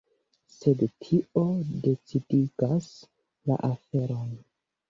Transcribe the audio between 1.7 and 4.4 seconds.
decidigas la aferon.